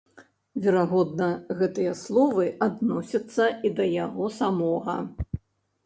Верагодна, 0.63 1.27
гэтыя 1.59 1.93
словы 2.01 2.47
адносяцца 2.69 3.51
і 3.69 3.75
да 3.81 3.91
яго 4.05 4.35
самога. 4.43 4.99